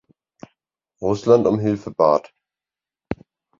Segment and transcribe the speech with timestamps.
[0.99, 2.33] Russland um Hilfe bat.